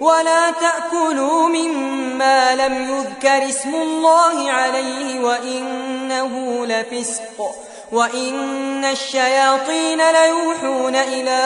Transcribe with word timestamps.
ولا 0.00 0.50
تأكلوا 0.50 1.48
مما 1.48 2.54
لم 2.54 2.74
يذكر 2.90 3.48
اسم 3.48 3.74
الله 3.74 4.50
عليه 4.50 5.20
وإنه 5.20 6.66
لفسق. 6.66 7.54
وإن 7.92 8.84
الشياطين 8.84 10.10
ليوحون 10.10 10.96
إلى 10.96 11.40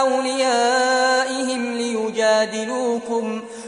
أوليائهم 0.00 1.72
ليجادلوكم. 1.76 3.42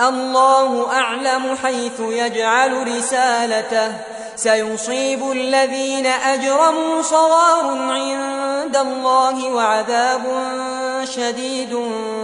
الله 0.00 0.92
أعلم 0.92 1.56
حيث 1.62 2.00
يجعل 2.00 2.96
رسالته. 2.96 3.92
سيصيب 4.36 5.32
الذين 5.32 6.06
أجرموا 6.06 7.02
صغار 7.02 7.78
عند 7.78 8.76
الله 8.76 9.52
وعذاب 9.52 10.22
شديد 11.04 11.78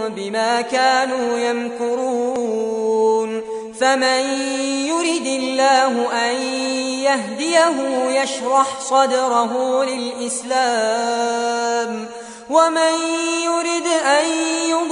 بما 0.07 0.61
كانوا 0.61 1.37
يمكرون. 1.37 3.41
فمن 3.79 4.19
يرد 4.85 5.25
الله 5.25 6.09
أن 6.13 6.35
يهديه 7.01 8.05
يشرح 8.21 8.79
صدره 8.79 9.83
للإسلام. 9.83 11.41
ومن 12.49 12.93
يرد 13.43 13.87
أن 14.05 14.25